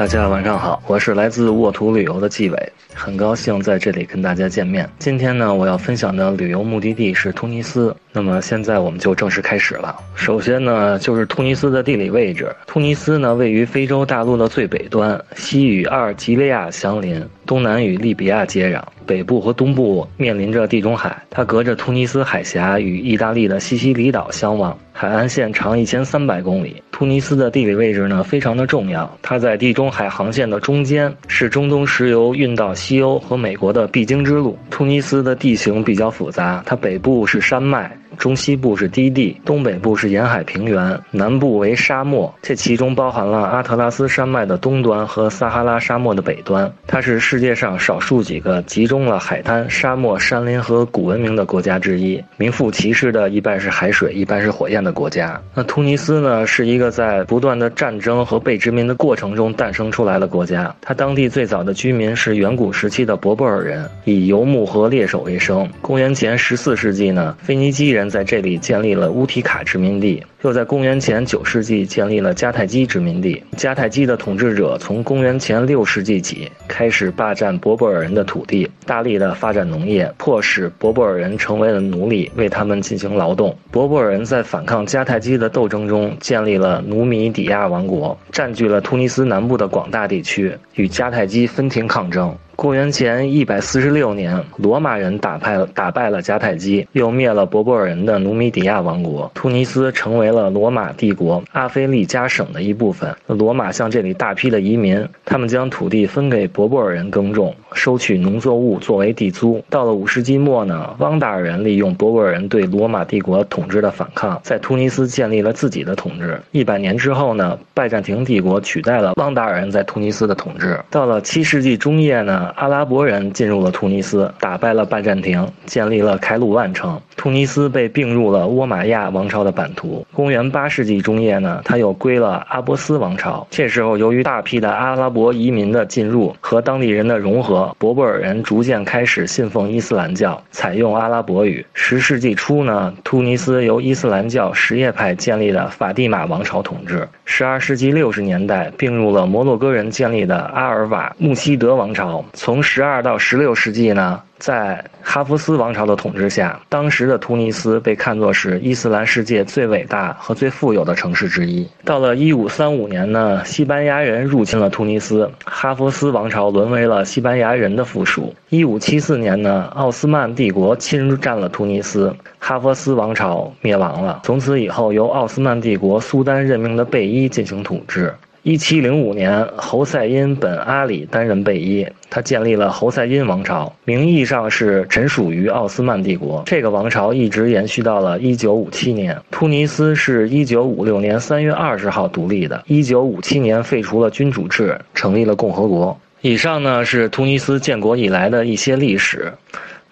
[0.00, 4.88] 大家晚上好，我是来自沃土旅游的纪伟，很高兴在这里跟大家见面。
[4.98, 7.94] 今天呢，我要分享的旅游目的地是突尼斯。
[8.10, 9.94] 那么现在我们就正式开始了。
[10.14, 12.50] 首先呢，就是突尼斯的地理位置。
[12.66, 21.14] 突尼斯呢，位于非洲大陆的最北端，西与阿尔及利亚相邻，东南与利比亚接壤，北部和东部面临着地中海。
[21.28, 26.82] 它隔着突尼斯海峡与意大利的西西里岛相望，海岸线长一千三百公里。
[26.92, 29.10] 突尼斯的地理位置呢，非常的重要。
[29.22, 34.58] 它在地中海航线的中间，是中东石油运到西欧和美国的必经之路。
[34.68, 37.90] 突尼斯的地形比较复杂，它北部是山脉。
[38.18, 42.32] 中西部是低地，东北部是沿海平原，南部为沙漠。
[42.42, 46.70] 这其中包含了阿特拉斯山脉的东端和撒哈拉沙漠的北端。
[46.86, 52.22] 它是世界上少数几个集中了海滩、沙漠、山林和古文明的国家之一。
[52.36, 55.40] 名副其实的一半是海水，一半是火焰的国家。
[55.54, 60.74] 那突尼斯呢，是一个在不断的战争和被殖民的过程中诞生出来的国家。
[60.80, 65.68] 它当地最早的居民是远古时期的博柏尔人，以游牧和猎手为生。
[65.80, 67.99] 公元前十四世纪呢，腓尼基人。
[68.08, 70.24] 在这里建立了乌提卡殖民地。
[70.42, 73.42] 又在公元前九世纪建立了迦太基殖民地。
[73.58, 83.54] 迦太基的统治者从公元前六世纪起开始霸占博布尔人的土地，大力的发展农业，迫使博布尔人成为了奴隶，为他们进行劳动。
[83.70, 92.34] 博布尔人在反抗迦太基的斗争中建立了努米底亚王国，占据了突尼斯南部的广大地区，与迦太基分庭抗争。
[92.56, 100.29] 公元前一百四十六年，罗马人打败了打败了迦太基，又灭了博布尔人的努米底亚王国，突尼斯成为。
[100.30, 103.14] 了罗马帝国阿非利加省的一部分。
[103.26, 109.62] 罗马向这里大批的移民，他们将土地分给博布尔人耕种，收取农作物作为地租。
[109.68, 116.40] 到了五世纪末呢，汪达尔人利用博布尔人对罗马帝国统治的反抗，在突尼斯建立了自己的统治。
[116.52, 120.78] 一百年之后呢，拜占庭帝国取代了汪达尔人在突尼斯的统治。
[120.90, 127.00] 到了七世纪中叶呢，阿拉伯人进入了突尼斯，打败了拜占庭，建立了开鲁万城。
[127.20, 130.06] 突尼斯被并入了倭马亚王朝的版图。
[130.10, 133.46] 公元八世纪中叶呢，它又归了阿波斯王朝。
[133.50, 141.62] 这时候，由于大批的阿拉伯移民的进入和当地人的融合，博布尔人逐渐开始信奉伊斯兰教，采用阿拉伯语。
[141.74, 147.06] 十世纪初呢，突尼斯由伊斯兰教什叶派建立的法蒂玛王朝统治。
[147.26, 152.24] 十二世纪六十年代，并入了摩洛哥人建立的阿尔瓦穆希德王朝。
[152.32, 154.22] 从十二到十六世纪呢。
[154.40, 161.68] 在哈弗斯王朝的统治下，当时的突尼斯被看作是伊斯兰世界最伟大和最富有的城市之一。
[161.84, 168.34] 到了1535年呢，西班牙人入侵了突尼斯，哈弗斯王朝沦为了西班牙人的附属。
[168.48, 174.20] 1574年呢，奥斯曼帝国侵占了突尼斯，哈弗斯王朝灭亡了。
[174.24, 178.14] 从此以后，由奥斯曼帝国苏丹任命的贝伊进行统治。
[178.42, 186.42] 一七零五年，侯赛因本阿里担任贝伊，他建立了侯赛因王朝，名义上是臣属于奥斯曼帝国。
[186.46, 189.20] 这个王朝一直延续到了一九五七年。
[189.30, 196.00] 突尼斯是一九五六年三月二十号独立的，一九五七年废除了君主制，成立了共和国。
[196.22, 199.30] 以上呢是突尼斯建国以来的一些历史。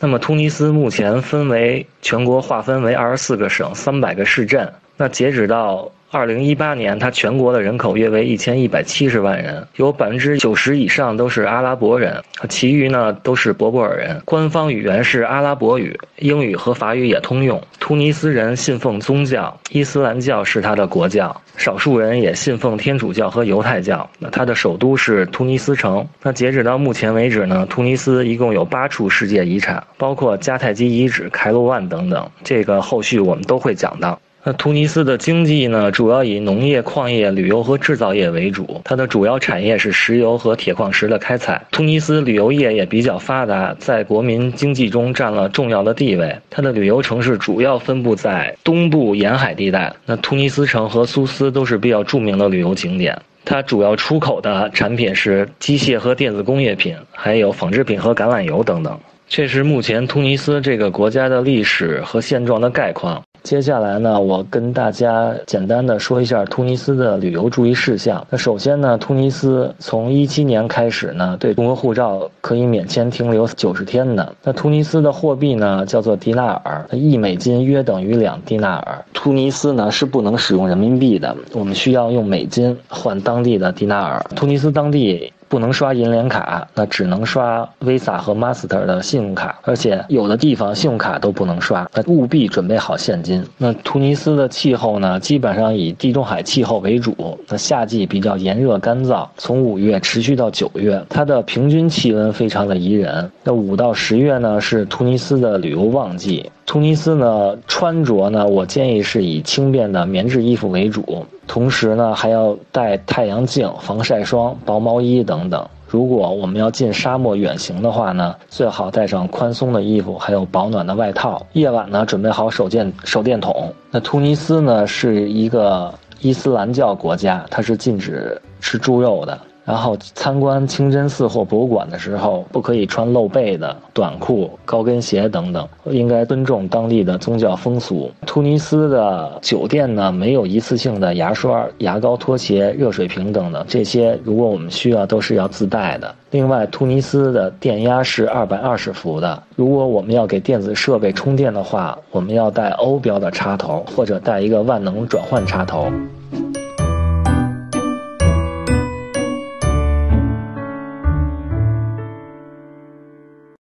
[0.01, 4.73] 那么，突尼斯目前分为全国划分为二十四个省、三百个市镇。
[4.99, 5.91] 那截止到。
[6.11, 14.19] 二零一八年，它全国的人口约为一千一百七十万人，有百分之九十以上都是阿拉伯人，其余呢都是博柏尔人。
[14.25, 17.63] 官方语言是阿拉伯语，英语和法语也通用。
[17.79, 24.09] 突尼斯人信奉宗教，伊斯兰教是他的国教，少数人也信奉天主教和犹太教。
[24.19, 26.09] 那它的首都是突尼斯城。
[26.23, 32.27] 那截止到目前为止呢，突尼斯一共有八处世界遗产，包括迦太基遗址、凯鲁万等等。
[32.43, 34.19] 这个后续我们都会讲到。
[34.49, 38.81] 那突尼斯的经济呢，主要以农业、矿业、旅游和制造业为主。
[38.83, 41.63] 它的主要产业是石油和铁矿石的开采。
[41.71, 46.35] 突尼斯旅游业也比较发达，在国民经济中占了重要的地位。
[46.49, 49.95] 它的旅游城市主要分布在东部沿海地带。
[50.07, 53.21] 那突尼斯城和苏斯都是比较著名的旅游景点。
[53.45, 58.99] 它主要出口的产品是机械和电子工业品，还有纺织品和橄榄油等等。
[59.29, 63.23] 这是目前突尼斯这个国家的历史和现状的概况。
[63.43, 68.25] 接下来呢，我跟大家简单的说一下突尼斯的旅游注意事项。
[68.29, 74.35] 那首先呢，突尼斯从一七年开始呢，对中国护照可以免签停留九十天的。
[74.43, 79.05] 那突尼斯的货币呢，叫做迪纳尔，一美金约等于两迪纳尔。
[79.15, 84.23] 突尼斯呢是不能使用人民币的，我们需要用美金换当地的迪纳尔。
[84.37, 85.33] 突尼斯当地。
[85.49, 93.45] 不能刷银联卡，那只能刷 Visa 和 Master 的信用卡，而且有的地方信用卡都不能刷，那务必准备好现金。
[93.57, 103.31] 那突尼斯的气候呢，基本上以地中海气候为主，那夏季比较炎热干燥，从五月持续到九月，它的平均气温非常的宜人。
[103.43, 106.51] 那五到十月呢，是突尼斯的旅游旺季。
[106.69, 115.67] 突尼斯呢，穿着呢，我建议是以轻便的棉质衣服为主，同时呢，还要带太阳镜、防晒霜、薄毛衣等等。
[115.87, 121.47] 如果我们要进沙漠远行的话呢，最好带上宽松的衣服，还有保暖的外套。
[121.55, 123.73] 夜晚呢，准备好手电手电筒。
[123.91, 129.39] 那突尼斯呢，是一个伊斯兰教国家，它是禁止吃猪肉的。
[129.69, 138.11] 然后参观清真寺或博物馆的时候，不可以穿露背的短裤、高跟鞋等等，应该尊重当地的宗教风俗。
[138.25, 146.15] 突尼斯的酒店呢，没有一次性的牙刷、牙膏、拖鞋、热水瓶等等，这些如果我们需要，都是要自带的。
[146.31, 155.93] 另外，突尼斯的电压是二百二十伏的，如果我们要给电子设备充电的话，我们要带欧标的插头，或者带一个万能转换插头。